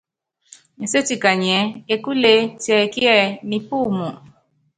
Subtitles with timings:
[0.81, 1.63] Nséti kanyiɛ́:
[1.93, 3.15] Ekúlee tiɛkiɛ,
[3.49, 4.07] Nipúumu?